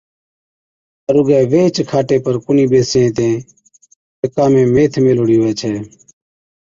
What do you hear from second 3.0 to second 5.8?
ھِتين جڪا ميٿ ميھلوڙِي ھُوَي ڇَي